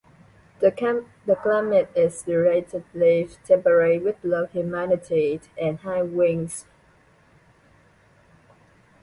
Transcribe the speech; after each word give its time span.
The 0.61 1.03
climate 1.43 1.91
is 1.95 2.23
relatively 2.25 3.29
temperate 3.45 4.03
with 4.03 4.15
low 4.23 4.47
humidity 4.47 5.39
and 5.61 5.77
high 5.81 6.01
winds. 6.01 6.65